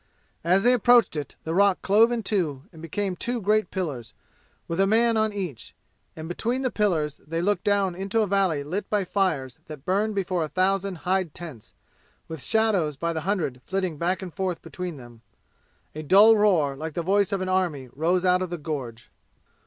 [0.43, 4.15] As they approached it the rock clove in two and became two great pillars,
[4.67, 5.75] with a man on each.
[6.15, 10.15] And between the pillars they looked down into a valley lit by fires that burned
[10.15, 11.73] before a thousand hide tents,
[12.27, 15.21] with shadows by the hundred flitting back and forth between them.
[15.93, 19.11] A dull roar, like the voice of an army, rose out of the gorge.